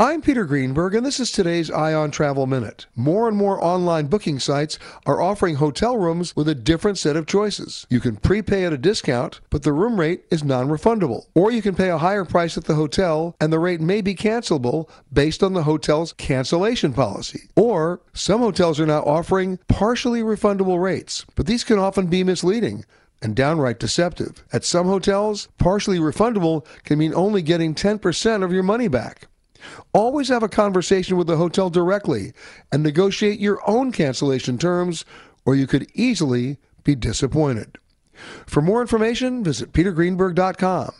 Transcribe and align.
I'm 0.00 0.22
Peter 0.22 0.44
Greenberg, 0.44 0.96
and 0.96 1.06
this 1.06 1.20
is 1.20 1.30
today's 1.30 1.70
Eye 1.70 1.94
on 1.94 2.10
Travel 2.10 2.48
Minute. 2.48 2.86
More 2.96 3.28
and 3.28 3.36
more 3.36 3.62
online 3.62 4.08
booking 4.08 4.40
sites 4.40 4.76
are 5.06 5.22
offering 5.22 5.54
hotel 5.54 5.96
rooms 5.96 6.34
with 6.34 6.48
a 6.48 6.54
different 6.56 6.98
set 6.98 7.14
of 7.14 7.28
choices. 7.28 7.86
You 7.88 8.00
can 8.00 8.16
prepay 8.16 8.64
at 8.64 8.72
a 8.72 8.76
discount, 8.76 9.40
but 9.50 9.62
the 9.62 9.72
room 9.72 10.00
rate 10.00 10.24
is 10.32 10.42
non 10.42 10.66
refundable. 10.66 11.26
Or 11.36 11.52
you 11.52 11.62
can 11.62 11.76
pay 11.76 11.90
a 11.90 11.98
higher 11.98 12.24
price 12.24 12.58
at 12.58 12.64
the 12.64 12.74
hotel, 12.74 13.36
and 13.40 13.52
the 13.52 13.60
rate 13.60 13.80
may 13.80 14.00
be 14.00 14.16
cancelable 14.16 14.88
based 15.12 15.44
on 15.44 15.52
the 15.52 15.62
hotel's 15.62 16.12
cancellation 16.14 16.92
policy. 16.92 17.48
Or 17.54 18.00
some 18.12 18.40
hotels 18.40 18.80
are 18.80 18.86
now 18.86 19.04
offering 19.04 19.60
partially 19.68 20.22
refundable 20.22 20.82
rates, 20.82 21.24
but 21.36 21.46
these 21.46 21.62
can 21.62 21.78
often 21.78 22.08
be 22.08 22.24
misleading 22.24 22.84
and 23.22 23.36
downright 23.36 23.78
deceptive. 23.78 24.42
At 24.52 24.64
some 24.64 24.88
hotels, 24.88 25.46
partially 25.58 26.00
refundable 26.00 26.66
can 26.82 26.98
mean 26.98 27.14
only 27.14 27.42
getting 27.42 27.76
10% 27.76 28.42
of 28.42 28.52
your 28.52 28.64
money 28.64 28.88
back. 28.88 29.28
Always 29.92 30.28
have 30.28 30.42
a 30.42 30.48
conversation 30.48 31.16
with 31.16 31.26
the 31.26 31.36
hotel 31.36 31.70
directly 31.70 32.32
and 32.72 32.82
negotiate 32.82 33.38
your 33.40 33.60
own 33.68 33.92
cancellation 33.92 34.58
terms, 34.58 35.04
or 35.44 35.54
you 35.54 35.66
could 35.66 35.88
easily 35.94 36.58
be 36.82 36.94
disappointed. 36.94 37.78
For 38.46 38.62
more 38.62 38.80
information, 38.80 39.42
visit 39.42 39.72
petergreenberg.com. 39.72 40.92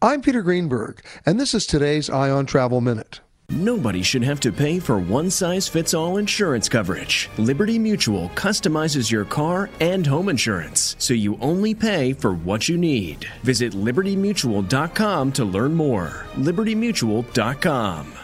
I'm 0.00 0.22
Peter 0.22 0.42
Greenberg, 0.42 1.04
and 1.26 1.38
this 1.38 1.54
is 1.54 1.66
today's 1.66 2.08
Eye 2.08 2.30
on 2.30 2.46
Travel 2.46 2.80
Minute. 2.80 3.20
Nobody 3.50 4.02
should 4.02 4.24
have 4.24 4.40
to 4.40 4.50
pay 4.52 4.80
for 4.80 4.98
one 4.98 5.30
size 5.30 5.68
fits 5.68 5.92
all 5.94 6.16
insurance 6.16 6.68
coverage. 6.68 7.28
Liberty 7.36 7.78
Mutual 7.78 8.30
customizes 8.30 9.10
your 9.10 9.24
car 9.24 9.68
and 9.80 10.06
home 10.06 10.28
insurance, 10.28 10.96
so 10.98 11.14
you 11.14 11.36
only 11.40 11.74
pay 11.74 12.14
for 12.14 12.32
what 12.32 12.68
you 12.68 12.78
need. 12.78 13.26
Visit 13.42 13.72
libertymutual.com 13.72 15.32
to 15.32 15.44
learn 15.44 15.74
more. 15.74 16.26
libertymutual.com. 16.36 18.23